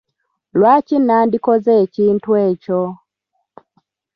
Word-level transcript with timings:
Lwaki 0.57 0.95
nandikoze 0.99 1.71
ekintu 1.83 2.29
ekyo? 2.47 2.81